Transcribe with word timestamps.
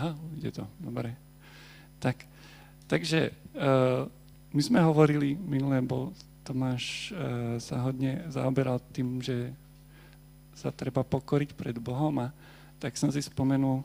Aha, 0.00 0.16
ide 0.40 0.48
to, 0.48 0.64
dobre. 0.80 1.12
Tak, 2.00 2.24
takže 2.88 3.36
uh, 3.52 4.08
my 4.56 4.62
sme 4.64 4.80
hovorili 4.80 5.36
minulé, 5.36 5.84
bo 5.84 6.16
Tomáš 6.40 7.12
uh, 7.12 7.60
sa 7.60 7.84
hodne 7.84 8.24
zaoberal 8.32 8.80
tým, 8.96 9.20
že 9.20 9.52
sa 10.56 10.72
treba 10.72 11.04
pokoriť 11.04 11.52
pred 11.52 11.76
Bohom 11.76 12.16
a 12.24 12.32
tak 12.80 12.96
som 12.96 13.12
si 13.12 13.20
spomenul 13.20 13.84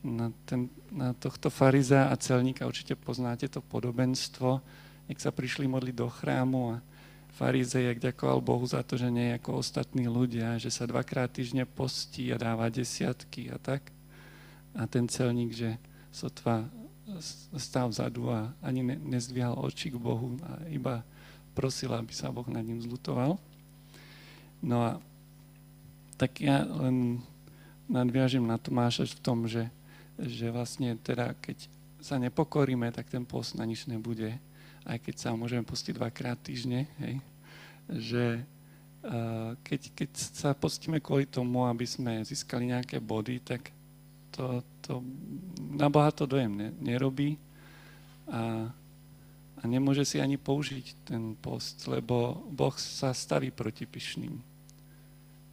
na, 0.00 0.32
ten, 0.48 0.72
na 0.88 1.12
tohto 1.12 1.52
fariza 1.52 2.08
a 2.08 2.16
celníka, 2.16 2.64
určite 2.64 2.96
poznáte 2.96 3.44
to 3.52 3.60
podobenstvo, 3.60 4.64
jak 5.12 5.18
sa 5.20 5.28
prišli 5.28 5.68
modliť 5.68 5.92
do 5.92 6.08
chrámu 6.08 6.80
a 6.80 6.82
farizej 7.36 8.00
ďakoval 8.00 8.40
Bohu 8.40 8.64
za 8.64 8.80
to, 8.80 8.96
že 8.96 9.12
nie 9.12 9.28
je 9.28 9.36
ako 9.36 9.60
ostatní 9.60 10.08
ľudia, 10.08 10.56
že 10.56 10.72
sa 10.72 10.88
dvakrát 10.88 11.28
týždne 11.28 11.68
postí 11.68 12.32
a 12.32 12.40
dáva 12.40 12.72
desiatky 12.72 13.52
a 13.52 13.60
tak. 13.60 13.93
A 14.74 14.86
ten 14.90 15.06
celník, 15.06 15.54
že 15.54 15.78
sotva 16.10 16.66
stál 17.58 17.92
vzadu 17.92 18.32
a 18.32 18.50
ani 18.64 18.82
ne, 18.82 18.96
nezdvíhal 18.96 19.54
oči 19.60 19.92
k 19.92 20.00
Bohu 20.00 20.34
a 20.42 20.66
iba 20.72 21.04
prosil, 21.52 21.92
aby 21.94 22.10
sa 22.10 22.32
Boh 22.32 22.46
nad 22.48 22.64
ním 22.64 22.82
zlutoval. 22.82 23.38
No 24.64 24.76
a 24.82 24.90
tak 26.16 26.40
ja 26.40 26.64
len 26.64 27.20
nadviažem 27.86 28.42
na 28.42 28.56
Tomáša 28.56 29.06
v 29.06 29.22
tom, 29.22 29.44
že, 29.44 29.68
že 30.16 30.48
vlastne 30.48 30.96
teda 30.96 31.36
keď 31.38 31.68
sa 32.00 32.16
nepokoríme, 32.16 32.88
tak 32.90 33.12
ten 33.12 33.22
post 33.22 33.54
na 33.54 33.68
nič 33.68 33.84
nebude 33.84 34.40
aj 34.84 34.98
keď 35.00 35.14
sa 35.16 35.28
môžeme 35.32 35.64
pustiť 35.64 35.96
dvakrát 35.96 36.36
týždne, 36.36 36.84
hej, 37.00 37.16
že 37.88 38.24
uh, 39.04 39.56
keď, 39.64 39.80
keď 39.96 40.10
sa 40.12 40.52
postíme 40.52 41.00
kvôli 41.00 41.24
tomu, 41.24 41.64
aby 41.64 41.88
sme 41.88 42.20
získali 42.20 42.68
nejaké 42.68 43.00
body, 43.00 43.40
tak 43.40 43.72
to, 44.34 44.66
to 44.82 44.92
na 45.78 45.86
Boha 45.86 46.10
to 46.10 46.26
dojem 46.26 46.50
ne, 46.50 46.68
nerobí 46.82 47.38
a, 48.26 48.68
a 49.58 49.62
nemôže 49.64 50.02
si 50.02 50.18
ani 50.18 50.34
použiť 50.34 51.06
ten 51.06 51.38
post, 51.38 51.86
lebo 51.86 52.42
Boh 52.50 52.74
sa 52.74 53.14
staví 53.14 53.54
proti 53.54 53.86
pyšným 53.86 54.34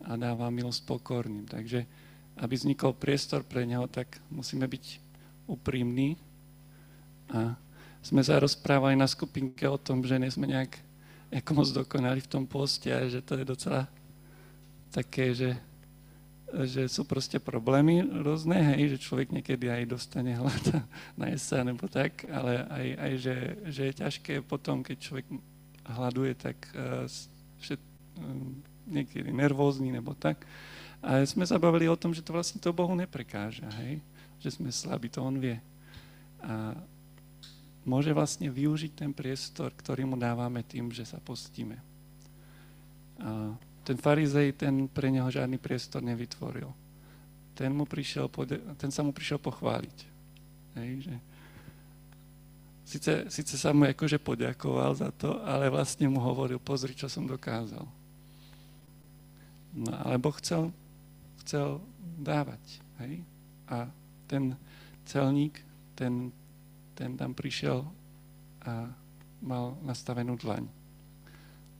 a 0.02 0.18
dáva 0.18 0.50
milosť 0.50 0.82
pokorným. 0.90 1.46
Takže 1.46 1.86
aby 2.42 2.54
vznikol 2.58 2.98
priestor 2.98 3.46
pre 3.46 3.70
neho, 3.70 3.86
tak 3.86 4.18
musíme 4.34 4.66
byť 4.66 4.86
úprimní 5.46 6.18
a 7.30 7.54
sme 8.02 8.26
sa 8.26 8.42
rozprávali 8.42 8.98
na 8.98 9.06
skupinke 9.06 9.70
o 9.70 9.78
tom, 9.78 10.02
že 10.02 10.18
nie 10.18 10.34
sme 10.34 10.50
nejak 10.50 10.74
ako 11.32 11.52
moc 11.54 11.68
dokonali 11.70 12.20
v 12.20 12.32
tom 12.32 12.44
poste 12.50 12.90
a 12.92 13.06
že 13.08 13.22
to 13.22 13.40
je 13.40 13.46
docela 13.46 13.88
také, 14.92 15.32
že, 15.32 15.56
že 16.68 16.92
sú 16.92 17.08
proste 17.08 17.40
problémy 17.40 18.04
rôzne, 18.04 18.76
hej, 18.76 18.96
že 18.96 19.04
človek 19.08 19.32
niekedy 19.32 19.72
aj 19.72 19.84
dostane 19.88 20.36
hlad 20.36 20.84
na 21.20 21.32
sa 21.40 21.64
nebo 21.64 21.88
tak, 21.88 22.28
ale 22.28 22.68
aj, 22.68 22.88
aj 23.00 23.12
že, 23.18 23.36
že 23.72 23.82
je 23.88 23.94
ťažké 24.04 24.34
potom, 24.44 24.84
keď 24.84 24.98
človek 25.00 25.26
hľaduje, 25.88 26.34
tak 26.36 26.58
uh, 26.76 27.08
že, 27.60 27.80
um, 28.20 28.60
niekedy 28.88 29.32
nervózny 29.32 29.96
nebo 29.96 30.12
tak. 30.12 30.44
A 31.02 31.26
sme 31.26 31.48
sa 31.48 31.58
bavili 31.58 31.90
o 31.90 31.98
tom, 31.98 32.14
že 32.14 32.22
to 32.22 32.36
vlastne 32.36 32.62
to 32.62 32.70
Bohu 32.76 32.94
neprekáža, 32.94 33.66
hej? 33.82 34.04
že 34.38 34.54
sme 34.54 34.70
slabí, 34.70 35.10
to 35.10 35.24
On 35.24 35.38
vie. 35.38 35.58
A 36.42 36.78
môže 37.86 38.14
vlastne 38.14 38.50
využiť 38.50 38.92
ten 38.94 39.12
priestor, 39.14 39.74
ktorý 39.74 40.06
mu 40.06 40.18
dávame 40.18 40.62
tým, 40.62 40.94
že 40.94 41.06
sa 41.06 41.18
postíme. 41.18 41.82
A 43.22 43.54
ten 43.82 43.98
farizej, 43.98 44.54
ten 44.58 44.88
pre 44.88 45.10
neho 45.10 45.28
žiadny 45.28 45.58
priestor 45.58 46.06
nevytvoril. 46.06 46.70
Ten, 47.58 47.76
mu 47.76 47.86
prišiel, 47.86 48.32
ten 48.80 48.90
sa 48.90 49.02
mu 49.04 49.12
prišiel 49.12 49.38
pochváliť. 49.38 49.98
Hej, 50.80 51.12
že 51.12 51.16
Sice, 52.92 53.32
sice 53.32 53.56
sa 53.56 53.72
mu 53.72 53.88
akože 53.88 54.20
poďakoval 54.20 54.92
za 54.92 55.16
to, 55.16 55.40
ale 55.48 55.72
vlastne 55.72 56.12
mu 56.12 56.20
hovoril, 56.20 56.60
pozri, 56.60 56.92
čo 56.92 57.08
som 57.08 57.24
dokázal. 57.24 57.88
No 59.72 59.92
ale 59.96 60.20
Boh 60.20 60.36
chcel, 60.36 60.76
chcel 61.40 61.80
dávať. 62.20 62.60
Hej? 63.00 63.24
A 63.72 63.88
ten 64.28 64.60
celník, 65.08 65.56
ten 65.96 66.36
ten 67.02 67.18
tam 67.18 67.34
prišiel 67.34 67.82
a 68.62 68.94
mal 69.42 69.74
nastavenú 69.82 70.38
dlaň. 70.38 70.70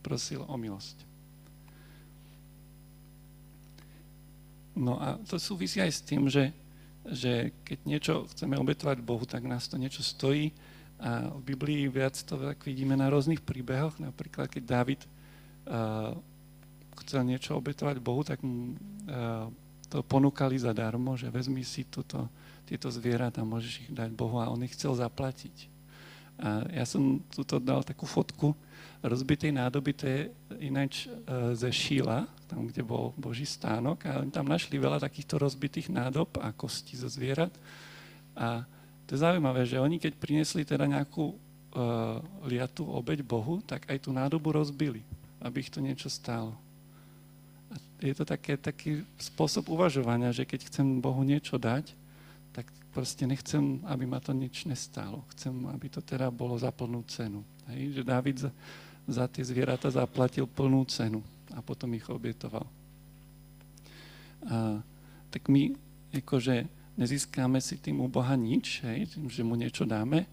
Prosil 0.02 0.42
o 0.42 0.56
milosť. 0.58 1.11
No 4.76 4.96
a 5.00 5.20
to 5.28 5.36
súvisí 5.36 5.84
aj 5.84 5.92
s 5.92 6.02
tým, 6.02 6.32
že, 6.32 6.56
že 7.04 7.52
keď 7.68 7.80
niečo 7.84 8.14
chceme 8.32 8.56
obetovať 8.56 9.04
Bohu, 9.04 9.28
tak 9.28 9.44
nás 9.44 9.68
to 9.68 9.76
niečo 9.76 10.04
stojí. 10.04 10.56
A 11.02 11.34
v 11.34 11.54
Biblii 11.54 11.90
viac 11.90 12.14
to 12.14 12.38
tak 12.38 12.62
vidíme 12.62 12.94
na 12.94 13.10
rôznych 13.10 13.42
príbehoch. 13.42 13.98
Napríklad, 13.98 14.48
keď 14.48 14.64
David 14.64 15.02
uh, 15.66 16.14
chcel 17.04 17.26
niečo 17.26 17.58
obetovať 17.58 17.98
Bohu, 17.98 18.22
tak 18.22 18.40
mu 18.46 18.78
uh, 18.78 19.50
to 19.92 20.06
ponúkali 20.06 20.56
zadarmo, 20.56 21.18
že 21.20 21.28
vezmi 21.28 21.66
si 21.68 21.84
túto 21.84 22.30
tieto 22.64 22.88
zvieratá, 22.88 23.44
môžeš 23.44 23.84
ich 23.84 23.90
dať 23.92 24.16
Bohu 24.16 24.40
a 24.40 24.48
on 24.48 24.64
ich 24.64 24.72
chcel 24.72 24.96
zaplatiť. 24.96 25.71
A 26.42 26.66
ja 26.74 26.86
som 26.90 27.22
tuto 27.30 27.62
dal 27.62 27.86
takú 27.86 28.10
fotku 28.10 28.58
rozbitej 29.02 29.54
nádoby, 29.54 29.92
to 29.94 30.06
je 30.06 30.20
ináč 30.62 31.06
e, 31.06 31.14
ze 31.58 31.70
Šíla, 31.70 32.26
tam, 32.46 32.70
kde 32.70 32.86
bol 32.86 33.14
Boží 33.18 33.46
stánok 33.46 34.06
a 34.06 34.22
oni 34.22 34.30
tam 34.30 34.46
našli 34.50 34.78
veľa 34.78 35.02
takýchto 35.02 35.42
rozbitých 35.42 35.90
nádob 35.90 36.38
a 36.38 36.54
kostí 36.54 36.98
zo 36.98 37.10
zvierat. 37.10 37.54
A 38.38 38.66
to 39.10 39.18
je 39.18 39.24
zaujímavé, 39.24 39.66
že 39.66 39.82
oni 39.82 39.98
keď 39.98 40.14
prinesli 40.18 40.68
teda 40.68 40.86
nejakú 40.86 41.34
uh, 41.34 42.20
liatú 42.46 42.86
obeď 42.88 43.26
Bohu, 43.26 43.64
tak 43.64 43.88
aj 43.90 44.04
tú 44.04 44.12
nádobu 44.12 44.52
rozbili, 44.56 45.02
aby 45.42 45.64
ich 45.64 45.72
to 45.72 45.80
niečo 45.80 46.12
stálo. 46.12 46.56
A 47.72 47.76
je 48.04 48.14
to 48.16 48.24
také, 48.28 48.60
taký 48.60 49.08
spôsob 49.18 49.72
uvažovania, 49.72 50.36
že 50.36 50.44
keď 50.44 50.68
chcem 50.68 51.00
Bohu 51.00 51.24
niečo 51.24 51.56
dať, 51.56 51.96
tak 52.52 52.68
proste 52.92 53.24
nechcem, 53.24 53.80
aby 53.88 54.04
ma 54.06 54.20
to 54.20 54.36
nič 54.36 54.68
nestálo. 54.68 55.24
Chcem, 55.36 55.68
aby 55.72 55.88
to 55.88 56.04
teda 56.04 56.28
bolo 56.28 56.60
za 56.60 56.72
plnú 56.72 57.04
cenu. 57.08 57.44
Hej? 57.72 58.00
Že 58.00 58.04
Dávid 58.04 58.38
za, 58.38 58.52
za 59.08 59.26
tie 59.32 59.44
zvieratá 59.44 59.88
zaplatil 59.88 60.46
plnú 60.48 60.84
cenu 60.86 61.24
a 61.56 61.64
potom 61.64 61.92
ich 61.96 62.06
obietoval. 62.12 62.68
A, 64.48 64.84
tak 65.32 65.48
my 65.48 65.72
akože 66.12 66.68
nezískáme 67.00 67.64
si 67.64 67.80
tým 67.80 68.04
u 68.04 68.08
Boha 68.12 68.36
nič, 68.36 68.84
hej, 68.84 69.08
tým, 69.16 69.32
že 69.32 69.48
mu 69.48 69.56
niečo 69.56 69.88
dáme, 69.88 70.28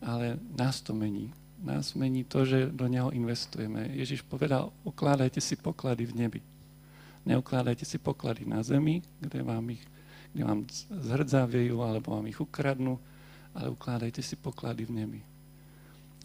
ale 0.00 0.40
nás 0.56 0.80
to 0.80 0.96
mení. 0.96 1.28
Nás 1.58 1.92
mení 1.92 2.24
to, 2.24 2.46
že 2.46 2.70
do 2.70 2.86
neho 2.86 3.10
investujeme. 3.10 3.92
Ježiš 3.92 4.22
povedal, 4.24 4.72
ukládajte 4.86 5.42
si 5.42 5.58
poklady 5.58 6.06
v 6.06 6.16
nebi. 6.16 6.40
Neukládajte 7.26 7.84
si 7.84 7.98
poklady 7.98 8.46
na 8.46 8.62
zemi, 8.62 9.02
kde 9.20 9.42
vám 9.42 9.68
ich 9.74 9.82
kde 10.32 10.42
vám 10.44 10.64
zhrdzaviejú 10.90 11.80
alebo 11.80 12.14
vám 12.14 12.26
ich 12.28 12.38
ukradnú, 12.38 13.00
ale 13.56 13.72
ukládajte 13.72 14.22
si 14.22 14.36
poklady 14.36 14.84
v 14.86 14.94
nebi. 15.04 15.20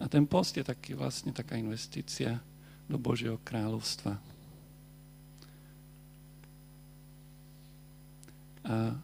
A 0.02 0.10
ten 0.10 0.26
post 0.26 0.58
je 0.58 0.64
taký, 0.66 0.98
vlastne 0.98 1.30
taká 1.30 1.54
investícia 1.54 2.42
do 2.90 2.98
Božieho 2.98 3.38
kráľovstva. 3.42 4.18
A 8.64 8.96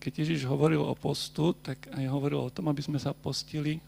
keď 0.00 0.12
Ježiš 0.24 0.48
hovoril 0.48 0.82
o 0.82 0.94
postu, 0.96 1.52
tak 1.52 1.88
aj 1.92 2.04
hovoril 2.10 2.40
o 2.42 2.52
tom, 2.52 2.72
aby 2.72 2.82
sme 2.82 2.98
sa 2.98 3.14
postili 3.14 3.78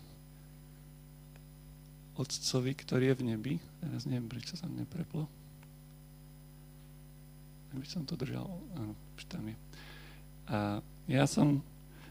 Otcovi, 2.13 2.77
ktorý 2.77 3.13
je 3.13 3.19
v 3.19 3.27
nebi. 3.33 3.55
Teraz 3.81 4.05
neviem, 4.05 4.29
prečo 4.29 4.55
sa 4.55 4.69
nepreplo. 4.69 5.25
Aby 7.73 7.87
som 7.89 8.05
to 8.05 8.21
držal. 8.21 8.47
Áno, 8.77 8.93
už 9.17 9.25
tam 9.33 9.49
je. 9.49 9.57
A 10.53 10.85
ja 11.09 11.25
som 11.25 11.65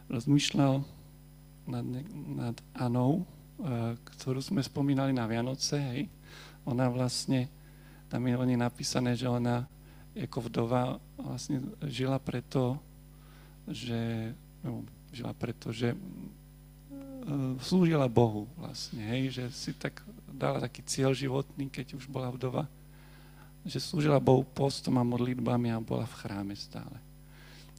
rozmýšľal 0.09 0.81
nad, 1.69 1.85
nad 2.33 2.57
Anou, 2.73 3.21
ktorú 4.17 4.41
sme 4.41 4.65
spomínali 4.65 5.13
na 5.13 5.29
Vianoce, 5.29 5.77
hej. 5.77 6.01
Ona 6.65 6.89
vlastne, 6.89 7.45
tam 8.09 8.25
je 8.25 8.33
o 8.33 8.43
nej 8.45 8.57
napísané, 8.57 9.13
že 9.13 9.29
ona 9.29 9.69
ako 10.17 10.49
vdova 10.49 10.97
vlastne 11.15 11.61
žila 11.85 12.17
preto, 12.17 12.81
že, 13.69 14.33
no, 14.65 14.83
žila 15.13 15.31
preto, 15.31 15.71
že 15.71 15.93
e, 15.93 15.97
slúžila 17.63 18.11
Bohu 18.11 18.49
vlastne, 18.59 18.99
hej, 19.07 19.31
že 19.31 19.43
si 19.55 19.71
tak 19.71 20.03
dala 20.27 20.59
taký 20.59 20.83
cieľ 20.83 21.15
životný, 21.15 21.71
keď 21.71 21.95
už 21.95 22.11
bola 22.11 22.27
vdova, 22.33 22.67
že 23.63 23.79
slúžila 23.79 24.19
Bohu 24.19 24.43
postom 24.43 24.97
a 24.99 25.05
modlitbami 25.05 25.71
a 25.71 25.79
bola 25.79 26.03
v 26.09 26.17
chráme 26.25 26.55
stále. 26.57 26.97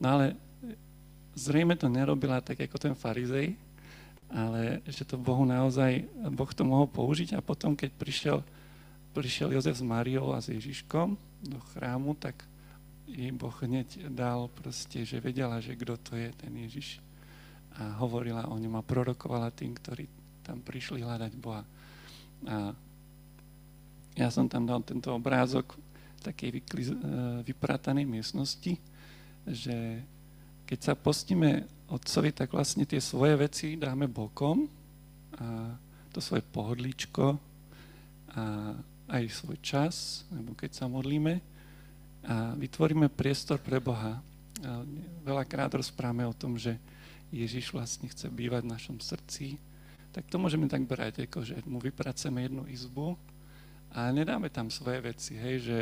No 0.00 0.16
ale 0.16 0.38
zrejme 1.34 1.76
to 1.76 1.88
nerobila 1.88 2.40
tak 2.44 2.60
ako 2.60 2.76
ten 2.78 2.94
farizej, 2.96 3.56
ale 4.32 4.80
že 4.88 5.04
to 5.04 5.20
Bohu 5.20 5.44
naozaj, 5.44 6.08
Boh 6.32 6.48
to 6.52 6.64
mohol 6.64 6.88
použiť 6.88 7.36
a 7.36 7.44
potom, 7.44 7.76
keď 7.76 7.90
prišiel, 7.96 8.38
prišiel 9.12 9.52
Jozef 9.52 9.76
s 9.76 9.84
Mariou 9.84 10.32
a 10.32 10.40
s 10.40 10.48
Ježiškom 10.48 11.16
do 11.44 11.58
chrámu, 11.72 12.16
tak 12.16 12.40
jej 13.04 13.28
Boh 13.32 13.52
hneď 13.60 14.08
dal 14.08 14.48
proste, 14.48 15.04
že 15.04 15.20
vedela, 15.20 15.60
že 15.60 15.76
kto 15.76 16.00
to 16.00 16.12
je 16.16 16.32
ten 16.32 16.52
Ježiš. 16.56 17.00
a 17.72 17.96
hovorila 18.04 18.48
o 18.52 18.56
ňom 18.56 18.76
a 18.76 18.84
prorokovala 18.84 19.48
tým, 19.52 19.72
ktorí 19.72 20.04
tam 20.44 20.60
prišli 20.60 21.00
hľadať 21.00 21.32
Boha. 21.40 21.64
A 22.44 22.76
ja 24.12 24.28
som 24.28 24.44
tam 24.44 24.68
dal 24.68 24.84
tento 24.84 25.08
obrázok 25.12 25.72
takej 26.20 26.50
vykli, 26.60 26.82
e, 26.84 28.04
miestnosti, 28.04 28.76
že 29.48 29.76
keď 30.72 30.80
sa 30.80 30.96
postíme 30.96 31.68
otcovi, 31.92 32.32
tak 32.32 32.56
vlastne 32.56 32.88
tie 32.88 32.96
svoje 32.96 33.36
veci 33.36 33.76
dáme 33.76 34.08
bokom 34.08 34.64
a 35.36 35.76
to 36.08 36.16
svoje 36.24 36.40
pohodlíčko 36.48 37.36
a 38.32 38.72
aj 39.12 39.22
svoj 39.28 39.60
čas, 39.60 40.24
alebo 40.32 40.56
keď 40.56 40.72
sa 40.72 40.88
modlíme 40.88 41.44
a 42.24 42.56
vytvoríme 42.56 43.12
priestor 43.12 43.60
pre 43.60 43.84
Boha. 43.84 44.24
A 44.64 44.80
veľakrát 45.20 45.76
rozprávame 45.76 46.24
o 46.24 46.32
tom, 46.32 46.56
že 46.56 46.80
Ježiš 47.28 47.68
vlastne 47.76 48.08
chce 48.08 48.32
bývať 48.32 48.64
v 48.64 48.72
našom 48.72 48.96
srdci, 48.96 49.60
tak 50.16 50.24
to 50.32 50.40
môžeme 50.40 50.72
tak 50.72 50.88
brať, 50.88 51.28
ako 51.28 51.44
že 51.44 51.60
mu 51.68 51.84
vypracujeme 51.84 52.48
jednu 52.48 52.64
izbu 52.72 53.20
a 53.92 54.08
nedáme 54.08 54.48
tam 54.48 54.72
svoje 54.72 55.04
veci, 55.04 55.36
hej, 55.36 55.56
že 55.60 55.78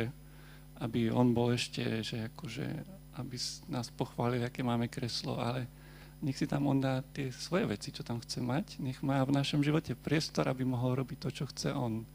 aby 0.83 1.07
on 1.07 1.31
bol 1.31 1.55
ešte, 1.55 2.03
že 2.03 2.27
akože, 2.27 2.67
aby 3.19 3.35
nás 3.67 3.91
pochválil, 3.91 4.43
aké 4.43 4.63
máme 4.63 4.87
kreslo, 4.87 5.35
ale 5.35 5.67
nech 6.21 6.37
si 6.37 6.45
tam 6.45 6.69
on 6.69 6.77
dá 6.77 7.01
tie 7.11 7.33
svoje 7.33 7.65
veci, 7.65 7.89
čo 7.89 8.05
tam 8.05 8.21
chce 8.21 8.39
mať, 8.39 8.77
nech 8.77 9.01
má 9.01 9.25
v 9.25 9.33
našom 9.33 9.65
živote 9.65 9.97
priestor, 9.97 10.47
aby 10.47 10.61
mohol 10.61 11.01
robiť 11.01 11.17
to, 11.17 11.29
čo 11.33 11.43
chce 11.49 11.73
on. 11.73 12.05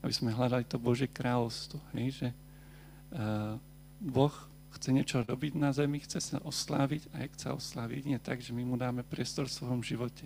Aby 0.00 0.12
sme 0.16 0.32
hľadali 0.32 0.64
to 0.64 0.80
Božie 0.80 1.04
kráľovstvo, 1.04 1.76
hej, 1.92 2.08
že 2.24 2.28
uh, 2.32 3.60
Boh 4.00 4.32
chce 4.80 4.88
niečo 4.96 5.20
robiť 5.20 5.60
na 5.60 5.76
zemi, 5.76 6.00
chce 6.00 6.24
sa 6.24 6.38
osláviť 6.40 7.12
a 7.12 7.28
chce 7.28 7.52
osláviť 7.52 8.02
nie 8.08 8.16
tak, 8.16 8.40
že 8.40 8.56
my 8.56 8.64
mu 8.64 8.80
dáme 8.80 9.04
priestor 9.04 9.44
v 9.44 9.56
svojom 9.60 9.84
živote. 9.84 10.24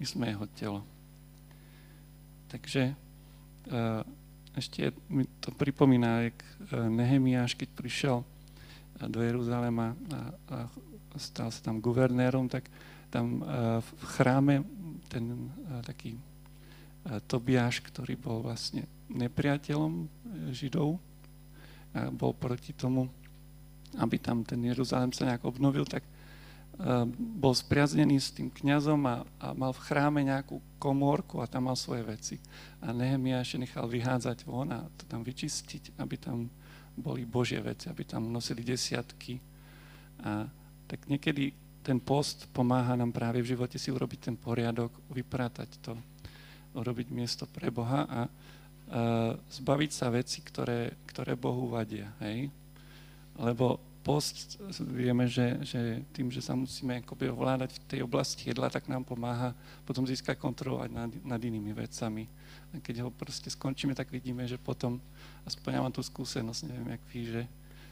My 0.00 0.04
sme 0.08 0.24
jeho 0.32 0.46
telo. 0.56 0.80
Takže 2.48 2.96
uh, 2.96 4.00
ešte 4.56 4.96
mi 5.12 5.28
to 5.44 5.52
pripomína, 5.52 6.32
jak 6.32 6.38
uh, 6.40 6.88
Nehemiáš, 6.88 7.52
keď 7.60 7.68
prišiel 7.76 8.16
do 9.06 9.22
Jeruzalema 9.22 9.94
a, 10.10 10.20
a 10.50 10.58
stal 11.14 11.54
sa 11.54 11.60
tam 11.62 11.78
guvernérom, 11.78 12.50
tak 12.50 12.66
tam 13.08 13.40
uh, 13.40 13.78
v 13.78 13.90
chráme 14.18 14.54
ten 15.06 15.24
uh, 15.30 15.80
taký 15.86 16.18
uh, 16.18 17.22
Tobiáš, 17.30 17.80
ktorý 17.86 18.18
bol 18.18 18.42
vlastne 18.42 18.84
nepriateľom 19.08 20.10
Židov, 20.50 20.98
a 21.96 22.12
bol 22.12 22.36
proti 22.36 22.76
tomu, 22.76 23.08
aby 23.96 24.20
tam 24.20 24.44
ten 24.44 24.60
Jeruzalém 24.60 25.08
sa 25.16 25.24
nejak 25.24 25.48
obnovil, 25.48 25.88
tak 25.88 26.04
bol 27.18 27.58
spriaznený 27.58 28.22
s 28.22 28.30
tým 28.30 28.54
kňazom 28.54 29.02
a, 29.02 29.26
a 29.42 29.50
mal 29.50 29.74
v 29.74 29.82
chráme 29.82 30.22
nejakú 30.22 30.62
komórku 30.78 31.42
a 31.42 31.50
tam 31.50 31.66
mal 31.66 31.74
svoje 31.74 32.06
veci. 32.06 32.36
A 32.78 32.94
Nehemia 32.94 33.42
ešte 33.42 33.66
nechal 33.66 33.90
vyhádzať 33.90 34.46
von 34.46 34.70
a 34.70 34.86
to 34.94 35.02
tam 35.10 35.26
vyčistiť, 35.26 35.98
aby 35.98 36.14
tam 36.14 36.46
boli 36.98 37.24
Božie 37.24 37.62
veci, 37.62 37.88
aby 37.88 38.02
tam 38.04 38.28
nosili 38.28 38.66
desiatky. 38.66 39.38
A 40.26 40.44
tak 40.90 41.06
niekedy 41.06 41.54
ten 41.82 42.02
post 42.02 42.50
pomáha 42.52 42.98
nám 42.98 43.14
práve 43.16 43.40
v 43.40 43.56
živote 43.56 43.80
si 43.80 43.88
urobiť 43.88 44.20
ten 44.28 44.36
poriadok, 44.36 44.92
vypratať 45.08 45.70
to, 45.80 45.96
urobiť 46.76 47.08
miesto 47.08 47.48
pre 47.48 47.72
Boha 47.72 48.04
a 48.04 48.20
uh, 48.28 49.32
zbaviť 49.48 49.90
sa 49.94 50.12
veci, 50.12 50.44
ktoré, 50.44 51.00
ktoré 51.08 51.32
Bohu 51.32 51.72
vadia. 51.72 52.12
Hej? 52.20 52.52
Lebo 53.40 53.87
post 54.08 54.56
vieme, 54.80 55.28
že, 55.28 55.60
že 55.60 56.00
tým, 56.16 56.32
že 56.32 56.40
sa 56.40 56.56
musíme 56.56 57.04
akoby 57.04 57.28
ovládať 57.28 57.76
v 57.76 57.84
tej 57.92 58.00
oblasti 58.08 58.48
jedla, 58.48 58.72
tak 58.72 58.88
nám 58.88 59.04
pomáha 59.04 59.52
potom 59.84 60.08
získať 60.08 60.40
kontrolovať 60.40 60.88
nad, 60.88 61.12
nad 61.28 61.36
inými 61.36 61.76
vecami. 61.76 62.24
A 62.72 62.80
keď 62.80 63.04
ho 63.04 63.12
proste 63.12 63.52
skončíme, 63.52 63.92
tak 63.92 64.08
vidíme, 64.08 64.48
že 64.48 64.56
potom, 64.56 64.96
aspoň 65.44 65.70
ja 65.76 65.84
mám 65.84 65.92
tú 65.92 66.00
skúsenosť, 66.00 66.72
neviem, 66.72 66.96
jak 66.96 67.04
vy, 67.12 67.20
že, 67.28 67.42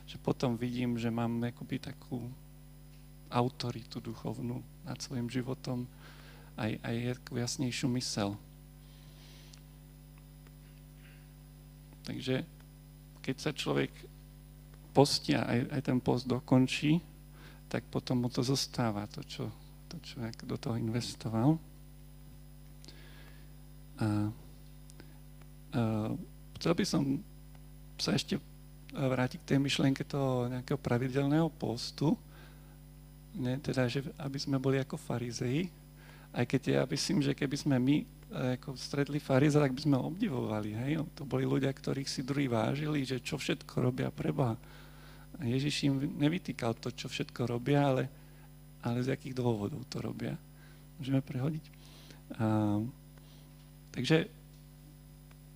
že 0.09 0.17
potom 0.17 0.57
vidím, 0.57 0.97
že 0.97 1.13
mám 1.13 1.37
akoby 1.53 1.85
takú 1.85 2.25
autoritu 3.29 4.01
duchovnú 4.01 4.65
nad 4.89 4.97
svojim 4.97 5.29
životom, 5.29 5.85
aj, 6.57 6.81
aj 6.81 6.97
jasnejšiu 7.29 7.93
mysel. 7.93 8.41
Takže 12.09 12.49
keď 13.21 13.37
sa 13.37 13.53
človek 13.53 13.93
a 15.37 15.43
aj, 15.45 15.61
aj 15.77 15.81
ten 15.85 15.99
post 16.01 16.25
dokončí, 16.25 17.05
tak 17.69 17.85
potom 17.93 18.25
mu 18.25 18.29
to 18.33 18.41
zostáva, 18.41 19.05
to, 19.11 19.21
čo, 19.27 19.45
to, 19.93 20.01
čo 20.01 20.23
do 20.47 20.57
toho 20.57 20.81
investoval. 20.81 21.61
A, 24.01 24.07
a 24.07 24.09
chcel 26.57 26.73
by 26.73 26.85
som 26.89 27.03
sa 28.01 28.17
ešte 28.17 28.41
vrátiť 28.97 29.45
k 29.45 29.49
tej 29.55 29.59
myšlienke 29.61 30.03
toho 30.09 30.49
nejakého 30.49 30.81
pravidelného 30.81 31.53
postu, 31.53 32.17
ne, 33.37 33.61
teda, 33.61 33.85
že 33.89 34.01
aby 34.17 34.39
sme 34.41 34.57
boli 34.57 34.81
ako 34.81 34.97
farizei, 34.97 35.69
aj 36.37 36.45
keď 36.49 36.63
ja 36.65 36.83
myslím, 36.85 37.25
že 37.25 37.33
keby 37.33 37.57
sme 37.57 37.77
my 37.81 37.97
e, 38.01 38.05
ako 38.61 38.77
stretli 38.77 39.17
fariza, 39.17 39.61
tak 39.61 39.73
by 39.73 39.81
sme 39.81 39.97
obdivovali. 39.97 40.71
Hej? 40.85 40.93
To 41.17 41.25
boli 41.25 41.49
ľudia, 41.49 41.73
ktorých 41.73 42.09
si 42.09 42.21
druhý 42.21 42.45
vážili, 42.45 43.09
že 43.09 43.25
čo 43.25 43.41
všetko 43.41 43.73
robia 43.81 44.13
pre 44.13 44.33
Boha. 44.37 44.57
Ježiš 45.43 45.91
im 45.91 46.17
nevytýkal 46.17 46.77
to, 46.81 46.89
čo 46.93 47.13
všetko 47.13 47.45
robia, 47.45 47.93
ale, 47.93 48.09
ale 48.81 49.05
z 49.05 49.13
akých 49.13 49.37
dôvodov 49.37 49.85
to 49.93 50.01
robia. 50.01 50.33
Môžeme 50.97 51.21
prehodiť? 51.21 51.65
A, 52.41 52.81
takže 53.93 54.33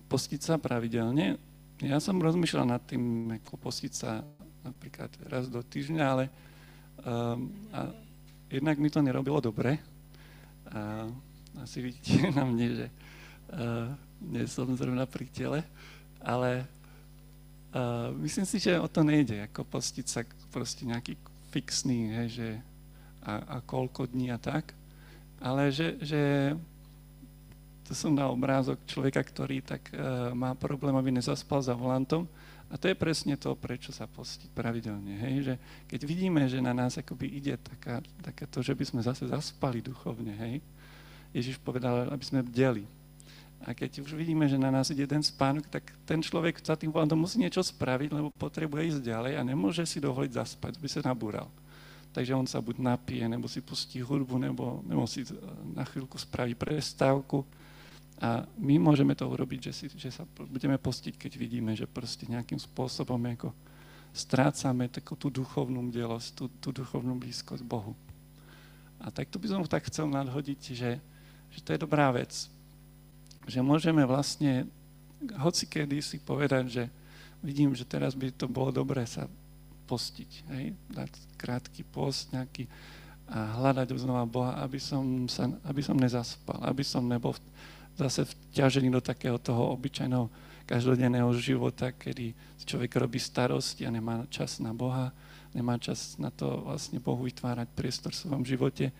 postiť 0.05 0.41
sa 0.43 0.61
pravidelne. 0.61 1.39
Ja 1.81 1.97
som 1.97 2.21
rozmýšľal 2.21 2.67
nad 2.67 2.83
tým, 2.85 3.33
ako 3.41 3.57
postiť 3.57 3.93
sa 3.95 4.21
napríklad 4.61 5.09
raz 5.25 5.49
do 5.49 5.63
týždňa, 5.65 6.03
ale 6.05 6.29
um, 7.01 7.49
a 7.73 7.89
jednak 8.51 8.77
mi 8.77 8.91
to 8.93 9.01
nerobilo 9.01 9.41
dobre. 9.41 9.81
A 10.69 11.09
asi 11.63 11.81
vidíte 11.81 12.29
na 12.37 12.45
mne, 12.45 12.67
že 12.75 12.87
uh, 13.55 13.89
nie 14.21 14.45
som 14.45 14.69
zrovna 14.77 15.09
pri 15.09 15.25
tele, 15.31 15.59
ale 16.21 16.69
Uh, 17.71 18.11
myslím 18.27 18.43
si, 18.43 18.59
že 18.59 18.75
o 18.75 18.87
to 18.91 18.99
nejde, 18.99 19.47
ako 19.47 19.63
postiť 19.63 20.05
sa 20.05 20.27
proste 20.51 20.83
nejaký 20.83 21.15
fixný, 21.55 22.11
hej, 22.11 22.27
že 22.27 22.49
a, 23.23 23.33
a 23.47 23.57
koľko 23.63 24.11
dní 24.11 24.27
a 24.27 24.35
tak, 24.35 24.75
ale 25.39 25.71
že, 25.71 25.95
že 26.03 26.51
to 27.87 27.95
som 27.95 28.11
dal 28.11 28.35
obrázok 28.35 28.75
človeka, 28.83 29.23
ktorý 29.23 29.63
tak 29.63 29.87
uh, 29.95 30.35
má 30.35 30.51
problém, 30.51 30.91
aby 30.99 31.15
nezaspal 31.15 31.63
za 31.63 31.71
volantom. 31.71 32.27
A 32.71 32.79
to 32.79 32.87
je 32.87 32.95
presne 32.95 33.35
to, 33.35 33.51
prečo 33.55 33.91
sa 33.91 34.07
postiť 34.07 34.51
pravidelne, 34.55 35.19
hej, 35.27 35.35
že 35.43 35.53
keď 35.91 36.01
vidíme, 36.07 36.43
že 36.47 36.63
na 36.63 36.71
nás 36.71 36.95
akoby 36.95 37.27
ide 37.27 37.59
taká, 37.59 37.99
taká 38.23 38.47
to, 38.47 38.63
že 38.63 38.71
by 38.71 38.83
sme 38.87 39.01
zase 39.03 39.27
zaspali 39.27 39.83
duchovne, 39.83 40.31
hej, 40.39 40.63
Ježiš 41.31 41.59
povedal, 41.59 42.07
aby 42.11 42.23
sme 42.23 42.43
bdeli, 42.43 42.83
a 43.61 43.77
keď 43.77 44.01
už 44.01 44.17
vidíme, 44.17 44.49
že 44.49 44.57
na 44.57 44.73
nás 44.73 44.89
ide 44.89 45.05
ten 45.05 45.21
spánok, 45.21 45.69
tak 45.69 45.93
ten 46.01 46.17
človek 46.17 46.57
za 46.65 46.73
tým 46.73 46.89
volantom 46.89 47.21
musí 47.21 47.37
niečo 47.37 47.61
spraviť, 47.61 48.09
lebo 48.09 48.33
potrebuje 48.33 48.97
ísť 48.97 49.01
ďalej 49.05 49.33
a 49.37 49.41
nemôže 49.45 49.85
si 49.85 50.01
dovoliť 50.01 50.31
zaspať, 50.33 50.81
by 50.81 50.87
sa 50.89 51.05
nabúral. 51.05 51.45
Takže 52.11 52.33
on 52.33 52.49
sa 52.49 52.57
buď 52.57 52.81
napije, 52.81 53.23
nebo 53.29 53.45
si 53.45 53.61
pustí 53.61 54.01
hudbu, 54.01 54.35
nebo, 54.41 54.81
nebo 54.83 55.05
si 55.05 55.23
na 55.77 55.85
chvíľku 55.85 56.17
spraví 56.17 56.57
prestávku. 56.57 57.45
A 58.17 58.43
my 58.57 58.81
môžeme 58.81 59.13
to 59.13 59.29
urobiť, 59.29 59.69
že, 59.69 59.73
si, 59.73 59.85
že 59.93 60.09
sa 60.09 60.25
budeme 60.49 60.75
postiť, 60.81 61.15
keď 61.15 61.31
vidíme, 61.37 61.71
že 61.77 61.85
proste 61.85 62.25
nejakým 62.25 62.57
spôsobom 62.57 63.17
ako 63.17 63.53
strácame 64.11 64.89
takú 64.89 65.15
tú 65.15 65.29
duchovnú 65.29 65.87
bdelosť, 65.87 66.27
tú, 66.35 66.45
tú 66.59 66.69
duchovnú 66.73 67.15
blízkosť 67.15 67.63
Bohu. 67.63 67.93
A 68.99 69.09
tak 69.13 69.29
tu 69.29 69.37
by 69.37 69.47
som 69.47 69.63
tak 69.65 69.87
chcel 69.87 70.09
nadhodiť, 70.09 70.61
že, 70.75 70.99
že 71.53 71.59
to 71.63 71.73
je 71.73 71.79
dobrá 71.79 72.11
vec 72.11 72.49
že 73.47 73.59
môžeme 73.61 74.05
vlastne 74.05 74.69
hoci 75.37 75.69
kedy 75.69 76.01
si 76.01 76.17
povedať, 76.17 76.63
že 76.69 76.83
vidím, 77.45 77.73
že 77.77 77.85
teraz 77.85 78.17
by 78.17 78.33
to 78.33 78.49
bolo 78.49 78.73
dobré 78.73 79.05
sa 79.05 79.29
postiť, 79.85 80.31
hej? 80.55 80.73
dať 80.89 81.11
krátky 81.37 81.81
post 81.89 82.31
nejaký 82.31 82.65
a 83.31 83.63
hľadať 83.63 83.95
znova 83.95 84.27
Boha, 84.27 84.59
aby 84.59 84.75
som, 84.75 85.23
sa, 85.31 85.47
aby 85.63 85.79
som 85.79 85.95
nezaspal, 85.95 86.59
aby 86.67 86.83
som 86.83 87.07
nebol 87.07 87.31
zase 87.95 88.27
vťažený 88.27 88.91
do 88.91 88.99
takého 88.99 89.39
toho 89.39 89.71
obyčajného 89.71 90.27
každodenného 90.67 91.31
života, 91.39 91.95
kedy 91.95 92.35
človek 92.67 92.91
robí 92.99 93.23
starosti 93.23 93.87
a 93.87 93.91
nemá 93.91 94.27
čas 94.27 94.59
na 94.59 94.75
Boha, 94.75 95.15
nemá 95.55 95.79
čas 95.79 96.19
na 96.19 96.27
to 96.27 96.67
vlastne 96.67 96.99
Bohu 96.99 97.23
vytvárať 97.23 97.71
priestor 97.71 98.11
v 98.11 98.19
svojom 98.19 98.43
živote 98.43 98.91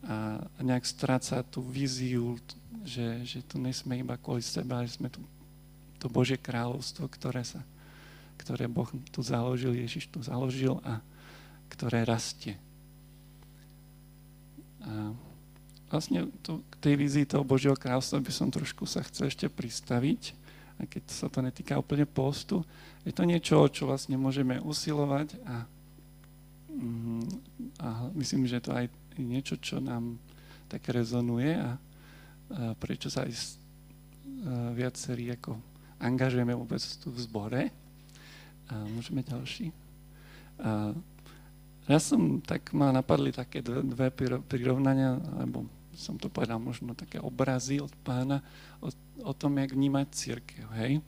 a 0.00 0.40
nejak 0.64 0.88
stráca 0.88 1.44
tú 1.44 1.60
víziu, 1.60 2.40
že, 2.84 3.20
že 3.24 3.38
tu 3.44 3.60
nesme 3.60 4.00
iba 4.00 4.16
kvôli 4.16 4.40
seba, 4.40 4.80
ale 4.80 4.88
sme 4.88 5.12
tu 5.12 5.20
to 6.00 6.08
Božie 6.08 6.40
kráľovstvo, 6.40 7.04
ktoré, 7.12 7.44
sa, 7.44 7.60
ktoré 8.40 8.64
Boh 8.64 8.88
tu 9.12 9.20
založil, 9.20 9.76
Ježiš 9.76 10.08
tu 10.08 10.24
založil 10.24 10.80
a 10.80 11.04
ktoré 11.68 12.08
rastie. 12.08 12.56
A 14.80 15.12
vlastne 15.92 16.32
to, 16.40 16.64
k 16.72 16.74
tej 16.80 16.94
vízii 16.96 17.28
toho 17.28 17.44
Božieho 17.44 17.76
kráľstva 17.76 18.24
by 18.24 18.32
som 18.32 18.48
trošku 18.48 18.88
sa 18.88 19.04
chcel 19.04 19.28
ešte 19.28 19.52
pristaviť, 19.52 20.32
aj 20.80 20.86
keď 20.88 21.02
sa 21.12 21.28
to 21.28 21.44
netýka 21.44 21.76
úplne 21.76 22.08
postu. 22.08 22.64
Je 23.04 23.12
to 23.12 23.28
niečo, 23.28 23.68
čo 23.68 23.84
vlastne 23.84 24.16
môžeme 24.16 24.56
usilovať 24.56 25.36
a, 25.44 25.68
mm, 26.72 27.28
a 27.76 27.88
myslím, 28.16 28.48
že 28.48 28.64
to 28.64 28.72
aj 28.72 28.88
je 29.16 29.22
niečo, 29.22 29.56
čo 29.58 29.82
nám 29.82 30.18
tak 30.70 30.86
rezonuje 30.90 31.58
a, 31.58 31.70
a 31.70 31.74
prečo 32.78 33.10
sa 33.10 33.26
aj 33.26 33.32
a, 33.32 33.40
viacerí 34.74 35.30
ako 35.34 35.58
angažujeme 36.00 36.56
vôbec 36.56 36.80
tu 36.80 37.12
v 37.12 37.18
zbore. 37.20 37.62
A 38.70 38.74
môžeme 38.88 39.20
ďalší. 39.20 39.74
A, 40.62 40.94
ja 41.90 41.98
som 41.98 42.38
tak 42.38 42.70
ma 42.70 42.94
napadli 42.94 43.34
také 43.34 43.60
dve, 43.60 43.82
dve 43.82 44.08
prirovnania, 44.46 45.18
alebo 45.42 45.66
som 45.90 46.14
to 46.16 46.30
povedal, 46.30 46.62
možno 46.62 46.94
také 46.94 47.18
obrazy 47.18 47.82
od 47.82 47.90
pána 48.06 48.40
o, 48.78 48.88
o 49.26 49.32
tom, 49.34 49.58
jak 49.58 49.74
vnímať 49.74 50.06
církev, 50.14 50.66
hej. 50.80 51.02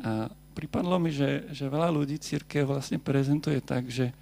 A 0.00 0.32
pripadlo 0.56 0.96
mi, 0.96 1.12
že, 1.12 1.50
že 1.52 1.68
veľa 1.68 1.92
ľudí 1.92 2.16
církev 2.16 2.64
vlastne 2.64 2.96
prezentuje 2.96 3.60
tak, 3.60 3.90
že, 3.92 4.14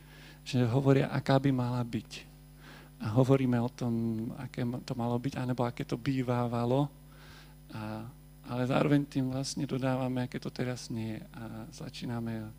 že 0.42 0.66
hovoria, 0.66 1.12
aká 1.12 1.38
by 1.38 1.52
mala 1.54 1.84
byť. 1.84 2.27
A 2.98 3.14
hovoríme 3.14 3.60
o 3.62 3.70
tom, 3.70 3.92
aké 4.38 4.66
to 4.82 4.94
malo 4.98 5.18
byť, 5.18 5.38
anebo 5.38 5.62
aké 5.62 5.86
to 5.86 5.94
bývávalo. 5.94 6.90
A, 7.70 8.02
ale 8.48 8.62
zároveň 8.66 9.06
tým 9.06 9.30
vlastne 9.30 9.68
dodávame, 9.68 10.26
aké 10.26 10.42
to 10.42 10.50
teraz 10.50 10.90
nie 10.90 11.18
je. 11.18 11.22
A 11.36 11.42
začíname 11.70 12.50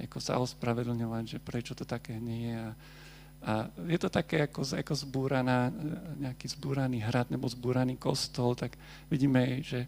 ako 0.00 0.18
sa 0.20 0.40
ospravedlňovať, 0.40 1.36
že 1.36 1.38
prečo 1.38 1.76
to 1.76 1.84
také 1.84 2.16
nie 2.16 2.52
je. 2.52 2.56
A, 2.56 2.70
a 3.40 3.52
je 3.88 3.98
to 4.00 4.08
také 4.08 4.48
ako, 4.48 4.64
ako 4.64 4.94
zbúraná, 4.96 5.68
nejaký 6.16 6.48
zbúraný 6.56 7.04
hrad 7.04 7.28
nebo 7.28 7.48
zbúraný 7.48 8.00
kostol, 8.00 8.56
tak 8.56 8.80
vidíme, 9.12 9.60
že 9.60 9.84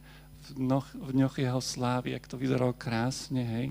v 0.52 0.66
dňoch, 0.68 0.86
v 0.98 1.10
dňoch 1.16 1.34
jeho 1.38 1.62
slávy, 1.62 2.12
jak 2.12 2.28
to 2.28 2.36
vyzeralo 2.36 2.74
krásne, 2.74 3.42
hej. 3.44 3.66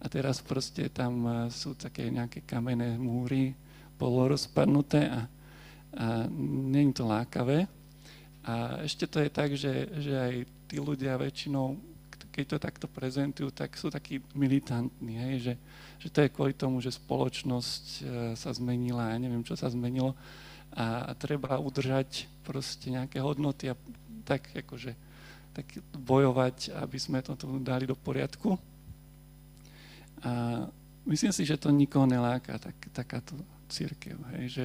A 0.00 0.08
teraz 0.12 0.40
proste 0.44 0.88
tam 0.92 1.24
e, 1.24 1.30
sú 1.52 1.72
také 1.72 2.08
nejaké 2.08 2.44
kamenné 2.44 2.96
múry 3.00 3.56
polorozpadnuté 3.96 5.08
a, 5.08 5.28
je 5.96 6.92
to 6.92 7.04
lákavé. 7.08 7.64
A 8.46 8.84
ešte 8.86 9.08
to 9.10 9.18
je 9.24 9.30
tak, 9.32 9.50
že, 9.56 9.90
že 9.98 10.12
aj 10.14 10.34
tí 10.70 10.76
ľudia 10.78 11.18
väčšinou 11.18 11.96
keď 12.36 12.44
to 12.52 12.58
takto 12.60 12.86
prezentujú, 12.92 13.48
tak 13.48 13.72
sú 13.80 13.88
takí 13.88 14.20
militantní, 14.36 15.16
hej, 15.16 15.34
že, 15.40 15.54
že 16.04 16.08
to 16.12 16.20
je 16.20 16.28
kvôli 16.28 16.52
tomu, 16.52 16.84
že 16.84 16.92
spoločnosť 16.92 17.84
e, 17.88 18.00
sa 18.36 18.52
zmenila, 18.52 19.08
ja 19.08 19.16
neviem, 19.16 19.40
čo 19.40 19.56
sa 19.56 19.72
zmenilo 19.72 20.12
a, 20.76 21.08
a 21.08 21.12
treba 21.16 21.56
udržať 21.56 22.28
proste 22.44 22.92
nejaké 22.92 23.24
hodnoty 23.24 23.72
a 23.72 23.74
tak 24.28 24.52
akože 24.52 24.92
tak 25.56 25.80
bojovať, 25.96 26.76
aby 26.76 26.98
sme 27.00 27.24
to 27.24 27.32
dali 27.64 27.88
do 27.88 27.96
poriadku. 27.96 28.60
A 30.20 30.60
myslím 31.08 31.32
si, 31.32 31.48
že 31.48 31.56
to 31.56 31.72
nikoho 31.72 32.04
neláka, 32.04 32.60
tak, 32.60 32.76
takáto 32.92 33.32
církev, 33.72 34.20
hej, 34.36 34.44
že 34.52 34.64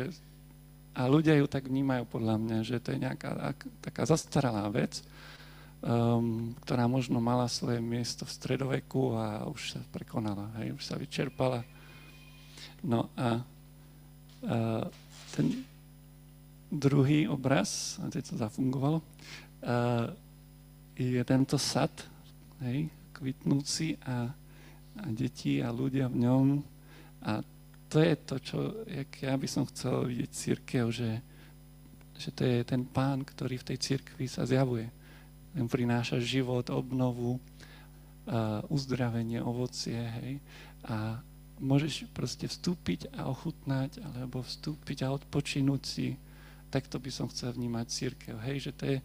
a 0.92 1.08
ľudia 1.08 1.40
ju 1.40 1.48
tak 1.48 1.72
vnímajú 1.72 2.04
podľa 2.08 2.36
mňa, 2.36 2.58
že 2.68 2.84
to 2.84 2.92
je 2.92 3.00
nejaká 3.00 3.56
taká 3.80 4.04
zastaralá 4.04 4.68
vec, 4.68 5.00
um, 5.80 6.52
ktorá 6.64 6.86
možno 6.92 7.24
mala 7.24 7.48
svoje 7.48 7.80
miesto 7.80 8.28
v 8.28 8.36
stredoveku 8.36 9.16
a 9.16 9.48
už 9.48 9.78
sa 9.78 9.82
prekonala, 9.96 10.52
hej, 10.60 10.76
už 10.76 10.84
sa 10.84 11.00
vyčerpala. 11.00 11.64
No 12.84 13.08
a 13.16 13.40
uh, 13.40 14.84
ten 15.32 15.64
druhý 16.68 17.28
obraz, 17.28 18.00
a 18.04 18.12
teď 18.12 18.24
to 18.28 18.36
zafungovalo, 18.36 19.00
uh, 19.00 20.12
je 21.00 21.24
tento 21.24 21.56
sad, 21.56 21.92
hej, 22.68 22.92
kvitnúci 23.16 23.96
a, 24.04 24.28
a 24.98 25.06
deti 25.14 25.64
a 25.64 25.72
ľudia 25.72 26.12
v 26.12 26.26
ňom. 26.26 26.46
A 27.22 27.46
to 27.92 28.00
je 28.00 28.16
to, 28.24 28.36
čo 28.40 28.58
jak 28.88 29.12
ja 29.20 29.36
by 29.36 29.48
som 29.52 29.68
chcel 29.68 30.08
vidieť 30.08 30.32
církev, 30.32 30.88
že, 30.96 31.20
že 32.16 32.32
to 32.32 32.48
je 32.48 32.64
ten 32.64 32.88
pán, 32.88 33.28
ktorý 33.28 33.60
v 33.60 33.76
tej 33.76 33.78
církvi 33.84 34.32
sa 34.32 34.48
zjavuje 34.48 34.88
len 35.52 35.68
prináša 35.68 36.24
život, 36.24 36.72
obnovu, 36.72 37.36
uh, 37.36 38.64
uzdravenie, 38.72 39.44
ovocie, 39.44 40.00
hej. 40.00 40.40
A 40.88 41.20
môžeš 41.60 42.08
proste 42.16 42.48
vstúpiť 42.48 43.12
a 43.20 43.28
ochutnať, 43.28 44.00
alebo 44.00 44.40
vstúpiť 44.42 45.04
a 45.04 45.12
odpočinúť 45.12 45.82
si. 45.84 46.16
Takto 46.72 47.04
by 47.04 47.12
som 47.12 47.28
chcel 47.28 47.52
vnímať 47.52 47.86
církev, 47.92 48.36
hej, 48.48 48.58
že 48.64 48.72
to 48.72 48.84
je, 48.88 48.98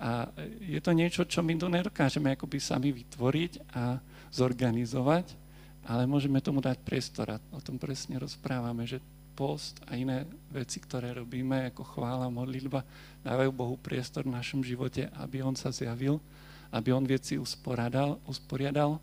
a 0.00 0.26
je 0.64 0.80
to 0.80 0.90
niečo, 0.96 1.22
čo 1.28 1.44
my 1.44 1.54
tu 1.54 1.68
nedokážeme 1.68 2.32
akoby 2.32 2.58
sami 2.58 2.90
vytvoriť 2.90 3.52
a 3.76 4.00
zorganizovať, 4.32 5.43
ale 5.84 6.08
môžeme 6.08 6.40
tomu 6.40 6.64
dať 6.64 6.80
priestor 6.80 7.36
a 7.36 7.40
o 7.52 7.60
tom 7.60 7.76
presne 7.76 8.16
rozprávame, 8.16 8.88
že 8.88 9.04
post 9.34 9.82
a 9.90 9.98
iné 9.98 10.24
veci, 10.48 10.78
ktoré 10.78 11.12
robíme, 11.12 11.68
ako 11.74 11.82
chvála, 11.84 12.30
modlitba, 12.30 12.86
dávajú 13.26 13.50
Bohu 13.50 13.76
priestor 13.76 14.24
v 14.24 14.36
našom 14.36 14.62
živote, 14.62 15.10
aby 15.18 15.42
On 15.42 15.52
sa 15.58 15.74
zjavil, 15.74 16.22
aby 16.70 16.94
On 16.94 17.02
veci 17.02 17.34
usporiadal, 17.36 18.16
usporiadal 18.30 19.02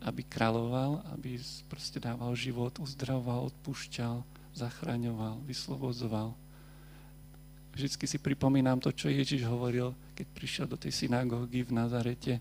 aby 0.00 0.24
kráľoval, 0.24 1.04
aby 1.12 1.36
proste 1.68 2.00
dával 2.00 2.32
život, 2.32 2.72
uzdravoval, 2.80 3.52
odpúšťal, 3.52 4.24
zachraňoval, 4.56 5.44
vyslobozoval. 5.44 6.32
Vždycky 7.76 8.08
si 8.08 8.18
pripomínam 8.18 8.80
to, 8.80 8.90
čo 8.90 9.12
Ježiš 9.12 9.44
hovoril, 9.44 9.92
keď 10.16 10.26
prišiel 10.32 10.66
do 10.66 10.80
tej 10.80 10.90
synagógy 10.96 11.62
v 11.62 11.76
Nazarete, 11.76 12.40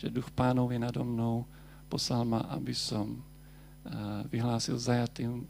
že 0.00 0.10
duch 0.10 0.32
pánov 0.32 0.72
je 0.72 0.80
nado 0.80 1.04
mnou, 1.04 1.44
poslal 1.94 2.26
ma, 2.26 2.42
aby 2.50 2.74
som 2.74 3.22
vyhlásil 4.26 4.74
zajatým 4.74 5.46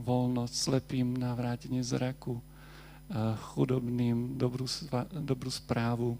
voľnosť, 0.00 0.54
slepým 0.56 1.12
navrátenie 1.12 1.84
zraku, 1.84 2.40
chudobným 3.52 4.40
dobrú, 4.40 4.64
dobrú 5.12 5.52
správu. 5.52 6.16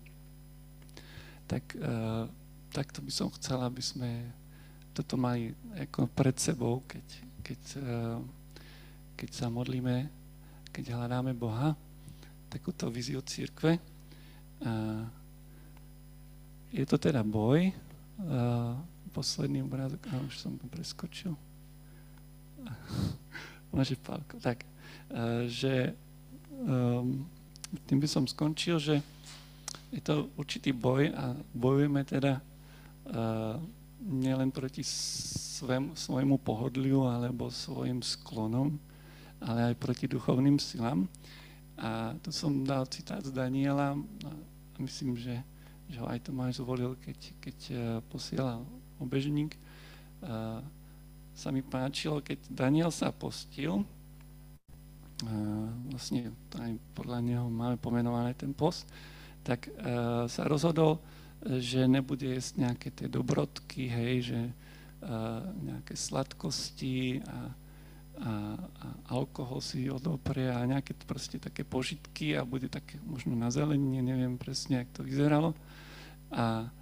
Tak, 1.49 1.64
takto 2.76 3.00
by 3.00 3.08
som 3.08 3.32
chcel, 3.40 3.56
aby 3.64 3.80
sme 3.80 4.11
toto 4.92 5.16
mali 5.16 5.56
ako 5.80 6.12
pred 6.12 6.37
sebou, 6.37 6.85
keď, 6.85 7.06
keď, 7.40 7.61
keď 9.16 9.30
sa 9.32 9.49
modlíme, 9.49 10.12
keď 10.68 10.92
hľadáme 10.92 11.32
Boha, 11.32 11.73
takúto 12.52 12.92
viziu 12.92 13.25
církve. 13.25 13.80
Je 16.68 16.85
to 16.85 16.96
teda 17.00 17.25
boj. 17.25 17.73
Posledný 19.16 19.64
obrázok, 19.64 20.04
a 20.12 20.20
už 20.28 20.37
som 20.37 20.61
preskočil. 20.61 21.32
Naše 23.73 23.96
Pálko, 23.96 24.37
tak, 24.44 24.61
e, 24.61 24.68
že 25.49 25.96
um, 26.52 27.25
tým 27.88 27.96
by 27.96 28.08
som 28.12 28.28
skončil, 28.28 28.76
že 28.76 29.00
je 29.88 30.04
to 30.04 30.28
určitý 30.37 30.76
boj 30.76 31.08
a 31.16 31.32
bojujeme 31.56 32.04
teda 32.04 32.42
uh, 32.42 33.56
nielen 34.02 34.50
proti 34.50 34.85
svém, 34.85 35.94
svojmu 35.94 36.37
pohodliu 36.42 37.06
alebo 37.06 37.49
svojim 37.49 38.02
sklonom, 38.02 38.76
ale 39.40 39.73
aj 39.73 39.80
proti 39.80 40.04
duchovným 40.11 40.58
silám. 40.58 41.08
A 41.78 42.12
to 42.20 42.35
som 42.35 42.66
dal 42.66 42.85
citát 42.90 43.25
z 43.25 43.32
Daniela 43.32 43.96
a 43.96 44.30
myslím, 44.82 45.16
že, 45.16 45.40
že 45.88 45.96
ho 46.02 46.06
aj 46.11 46.28
Tomáš 46.28 46.61
zvolil, 46.61 46.99
keď, 47.00 47.18
keď 47.40 47.58
uh, 47.73 47.78
posielal 48.11 48.66
obežník. 49.00 49.57
Sa 51.37 51.49
mi 51.53 51.61
páčilo, 51.61 52.25
keď 52.25 52.38
Daniel 52.49 52.91
sa 52.91 53.12
postil, 53.12 53.85
vlastne 55.93 56.33
aj 56.57 56.73
podľa 56.93 57.19
neho 57.25 57.47
máme 57.49 57.81
pomenované 57.81 58.37
ten 58.37 58.53
post, 58.53 58.88
tak 59.41 59.69
sa 60.29 60.43
rozhodol, 60.45 61.00
že 61.47 61.85
nebude 61.85 62.26
jesť 62.26 62.53
nejaké 62.65 62.88
tie 62.93 63.09
dobrotky, 63.09 63.88
hej, 63.88 64.15
že 64.33 64.41
nejaké 65.62 65.95
sladkosti 65.95 67.21
a, 67.21 67.31
a, 67.31 67.41
a 68.57 68.87
alkohol 69.12 69.61
si 69.61 69.87
odoprie 69.93 70.49
a 70.49 70.65
nejaké 70.65 70.97
proste 71.05 71.37
také 71.37 71.62
požitky 71.62 72.33
a 72.35 72.49
bude 72.49 72.67
také 72.73 72.97
možno 73.05 73.37
na 73.37 73.53
zelenine, 73.53 74.00
neviem 74.00 74.41
presne, 74.41 74.83
jak 74.83 74.91
to 74.97 75.05
vyzeralo. 75.05 75.53
A 76.33 76.73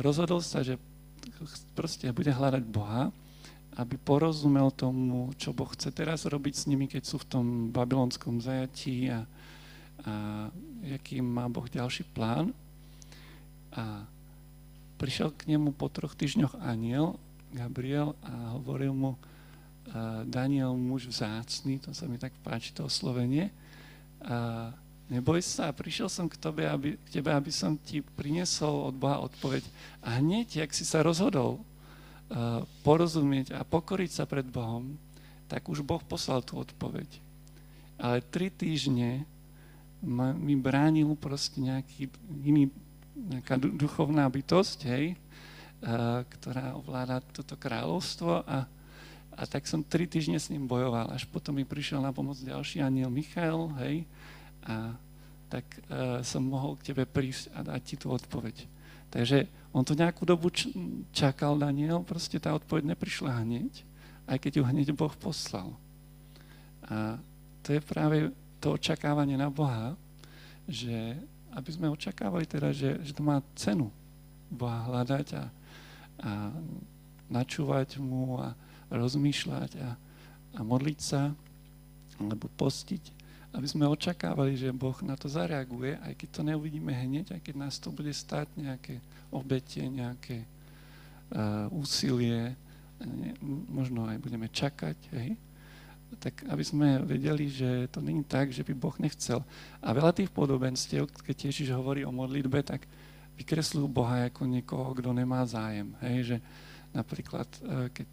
rozhodol 0.00 0.40
sa, 0.40 0.62
že 0.64 0.78
proste 1.74 2.10
bude 2.10 2.30
hľadať 2.30 2.64
Boha 2.66 3.14
aby 3.78 3.94
porozumel 3.94 4.74
tomu, 4.74 5.30
čo 5.38 5.54
Boh 5.54 5.70
chce 5.70 5.94
teraz 5.94 6.26
robiť 6.26 6.54
s 6.54 6.66
nimi, 6.66 6.90
keď 6.90 7.02
sú 7.06 7.22
v 7.22 7.28
tom 7.30 7.46
babylonskom 7.70 8.42
zajatí 8.42 9.06
a, 9.06 9.22
a 10.02 10.12
aký 10.98 11.22
má 11.22 11.46
Boh 11.46 11.70
ďalší 11.70 12.02
plán. 12.10 12.50
A 13.70 14.02
prišiel 14.98 15.30
k 15.30 15.54
nemu 15.54 15.70
po 15.78 15.86
troch 15.86 16.18
týždňoch 16.18 16.58
aniel, 16.58 17.22
Gabriel, 17.54 18.18
a 18.26 18.58
hovoril 18.58 18.90
mu, 18.90 19.14
Daniel, 20.26 20.74
muž 20.74 21.08
vzácný, 21.08 21.78
to 21.78 21.94
sa 21.94 22.10
mi 22.10 22.18
tak 22.18 22.34
páči, 22.44 22.74
to 22.74 22.84
oslovenie, 22.84 23.48
a 24.20 24.74
neboj 25.08 25.40
sa, 25.40 25.72
prišiel 25.72 26.08
som 26.12 26.28
k 26.28 26.36
tebe, 26.36 26.68
aby, 26.68 26.94
k 26.96 27.08
tebe, 27.20 27.32
aby 27.32 27.48
som 27.52 27.76
ti 27.76 28.04
priniesol 28.04 28.92
od 28.92 28.94
Boha 28.96 29.20
odpoveď. 29.24 29.64
A 30.04 30.20
hneď, 30.20 30.64
jak 30.64 30.70
si 30.76 30.84
sa 30.84 31.00
rozhodol 31.00 31.58
uh, 31.58 32.62
porozumieť 32.84 33.56
a 33.56 33.64
pokoriť 33.64 34.10
sa 34.12 34.24
pred 34.28 34.44
Bohom, 34.44 34.96
tak 35.48 35.66
už 35.66 35.80
Boh 35.80 36.00
poslal 36.04 36.44
tú 36.44 36.60
odpoveď. 36.60 37.08
Ale 37.98 38.22
tri 38.22 38.52
týždne 38.52 39.24
mi 40.38 40.54
bránil 40.54 41.10
proste 41.18 41.58
nejaký 41.58 42.06
iný, 42.46 42.70
nejaká 43.18 43.58
duchovná 43.58 44.28
bytosť, 44.30 44.78
hej, 44.86 45.18
uh, 45.82 46.22
ktorá 46.38 46.76
ovláda 46.78 47.24
toto 47.34 47.58
kráľovstvo 47.58 48.44
a 48.46 48.68
a 49.38 49.46
tak 49.46 49.70
som 49.70 49.86
tri 49.86 50.10
týždne 50.10 50.34
s 50.34 50.50
ním 50.50 50.66
bojoval, 50.66 51.14
až 51.14 51.22
potom 51.30 51.54
mi 51.54 51.62
prišiel 51.62 52.02
na 52.02 52.10
pomoc 52.10 52.34
ďalší 52.42 52.82
aniel 52.82 53.06
Michal, 53.06 53.70
hej, 53.78 54.02
a 54.64 54.96
tak 55.48 55.64
uh, 55.88 56.20
som 56.20 56.44
mohol 56.44 56.76
k 56.76 56.92
tebe 56.92 57.08
prísť 57.08 57.48
a 57.56 57.64
dať 57.64 57.80
ti 57.84 57.96
tú 57.96 58.12
odpoveď. 58.12 58.68
Takže 59.08 59.48
on 59.72 59.84
to 59.84 59.96
nejakú 59.96 60.28
dobu 60.28 60.52
čakal, 61.12 61.56
Daniel, 61.56 62.04
proste 62.04 62.36
tá 62.36 62.52
odpoveď 62.52 62.92
neprišla 62.92 63.40
hneď, 63.44 63.72
aj 64.28 64.36
keď 64.36 64.52
ju 64.60 64.62
hneď 64.68 64.88
Boh 64.92 65.12
poslal. 65.16 65.72
A 66.84 67.16
to 67.64 67.72
je 67.72 67.80
práve 67.80 68.28
to 68.60 68.76
očakávanie 68.76 69.40
na 69.40 69.48
Boha, 69.48 69.96
že 70.68 71.16
aby 71.56 71.70
sme 71.72 71.88
očakávali 71.88 72.44
teda, 72.44 72.72
že, 72.76 73.00
že 73.00 73.12
to 73.16 73.24
má 73.24 73.40
cenu 73.56 73.88
Boha 74.52 74.84
hľadať 74.88 75.26
a, 75.36 75.44
a 76.24 76.30
načúvať 77.32 78.00
mu 78.00 78.36
a, 78.40 78.52
rozmýšľať 78.92 79.70
a, 79.80 79.88
a 80.56 80.60
modliť 80.60 80.98
sa, 81.00 81.32
alebo 82.20 82.48
postiť, 82.56 83.17
aby 83.52 83.66
sme 83.66 83.88
očakávali, 83.88 84.54
že 84.54 84.74
Boh 84.74 84.96
na 85.00 85.16
to 85.16 85.26
zareaguje, 85.26 85.96
aj 86.04 86.12
keď 86.20 86.28
to 86.30 86.42
neuvidíme 86.44 86.92
hneď, 86.92 87.32
aj 87.32 87.40
keď 87.40 87.54
nás 87.56 87.80
to 87.80 87.88
bude 87.88 88.12
stáť 88.12 88.48
nejaké 88.60 89.00
obete, 89.32 89.80
nejaké 89.80 90.44
uh, 91.32 91.66
úsilie, 91.72 92.52
ne, 93.00 93.32
možno 93.72 94.04
aj 94.04 94.20
budeme 94.20 94.52
čakať, 94.52 94.98
hej? 95.16 95.32
tak 96.16 96.40
aby 96.48 96.64
sme 96.64 97.04
vedeli, 97.04 97.52
že 97.52 97.84
to 97.92 98.00
není 98.00 98.24
tak, 98.24 98.48
že 98.48 98.64
by 98.64 98.72
Boh 98.72 98.96
nechcel. 98.96 99.44
A 99.84 99.92
veľa 99.92 100.16
tých 100.16 100.32
podobenstiev, 100.32 101.04
keď 101.04 101.52
Ježiš 101.52 101.76
hovorí 101.76 102.00
o 102.08 102.12
modlitbe, 102.12 102.64
tak 102.64 102.88
vykresľujú 103.36 103.86
Boha 103.92 104.24
ako 104.24 104.48
niekoho, 104.48 104.96
kto 104.96 105.12
nemá 105.12 105.44
zájem. 105.44 105.92
Hej? 106.00 106.16
Že 106.32 106.36
napríklad, 106.96 107.48
e, 107.60 107.92
keď 107.92 108.08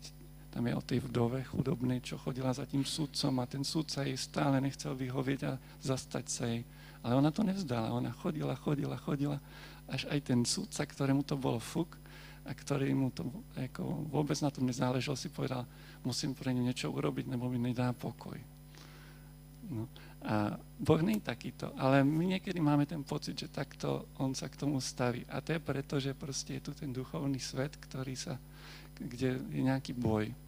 tam 0.56 0.72
je 0.72 0.74
o 0.80 0.88
tej 0.88 1.04
vdove 1.04 1.44
chudobnej, 1.44 2.00
čo 2.00 2.16
chodila 2.16 2.56
za 2.56 2.64
tým 2.64 2.88
sudcom 2.88 3.44
a 3.44 3.46
ten 3.46 3.68
sudca 3.68 4.08
jej 4.08 4.16
stále 4.16 4.64
nechcel 4.64 4.96
vyhovieť 4.96 5.40
a 5.52 5.60
zastať 5.84 6.26
sa 6.32 6.48
jej. 6.48 6.64
Ale 7.04 7.20
ona 7.20 7.28
to 7.28 7.44
nevzdala, 7.44 7.92
ona 7.92 8.16
chodila, 8.16 8.56
chodila, 8.56 8.96
chodila, 8.96 9.44
až 9.92 10.08
aj 10.08 10.32
ten 10.32 10.48
sudca, 10.48 10.88
ktorému 10.88 11.28
to 11.28 11.36
bolo 11.36 11.60
fuk 11.60 12.00
a 12.48 12.56
ktorý 12.56 12.96
mu 12.96 13.12
to 13.12 13.28
ako, 13.60 14.08
vôbec 14.08 14.40
na 14.40 14.48
tom 14.48 14.64
nezáležal, 14.64 15.20
si 15.20 15.28
povedal, 15.28 15.68
musím 16.08 16.32
pre 16.32 16.56
ňu 16.56 16.64
niečo 16.64 16.88
urobiť, 16.88 17.28
nebo 17.28 17.52
mi 17.52 17.60
nedá 17.60 17.92
pokoj. 17.92 18.40
No. 19.68 19.92
A 20.24 20.56
Boh 20.80 21.04
nie 21.04 21.20
je 21.20 21.28
takýto, 21.28 21.76
ale 21.76 22.00
my 22.08 22.40
niekedy 22.40 22.64
máme 22.64 22.88
ten 22.88 23.04
pocit, 23.04 23.36
že 23.36 23.52
takto 23.52 24.08
on 24.16 24.32
sa 24.32 24.48
k 24.48 24.56
tomu 24.56 24.80
staví. 24.80 25.28
A 25.28 25.44
to 25.44 25.52
je 25.52 25.60
preto, 25.60 26.00
že 26.00 26.16
proste 26.16 26.58
je 26.58 26.64
tu 26.64 26.72
ten 26.72 26.96
duchovný 26.96 27.44
svet, 27.44 27.76
ktorý 27.76 28.16
sa, 28.16 28.40
kde 28.96 29.44
je 29.52 29.62
nejaký 29.62 29.92
boj. 29.92 30.45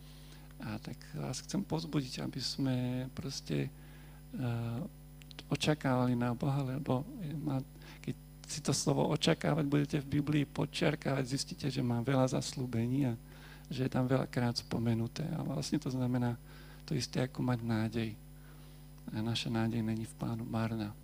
A 0.62 0.82
tak 0.82 0.98
vás 1.14 1.42
chcem 1.46 1.62
pozbudiť, 1.62 2.26
aby 2.26 2.42
sme 2.42 2.76
proste 3.14 3.70
uh, 4.38 4.82
očakávali 5.54 6.18
na 6.18 6.34
Boha, 6.34 6.66
lebo 6.66 7.06
má, 7.46 7.62
keď 8.02 8.16
si 8.48 8.60
to 8.64 8.72
slovo 8.72 9.08
očakávať 9.12 9.66
budete 9.68 9.98
v 10.02 10.20
Biblii 10.20 10.46
podčiarkávať, 10.48 11.24
zistíte, 11.28 11.68
že 11.68 11.84
má 11.84 12.00
veľa 12.02 12.32
zaslúbení 12.32 13.12
a 13.12 13.14
že 13.68 13.88
je 13.88 13.92
tam 13.92 14.08
veľakrát 14.08 14.56
spomenuté. 14.56 15.28
A 15.36 15.44
vlastne 15.44 15.78
to 15.78 15.92
znamená 15.92 16.40
to 16.88 16.96
isté, 16.96 17.20
ako 17.20 17.44
mať 17.44 17.60
nádej. 17.64 18.10
A 19.12 19.20
naša 19.20 19.52
nádej 19.52 19.84
není 19.84 20.08
v 20.08 20.16
Pánu 20.16 20.48
marná. 20.48 20.96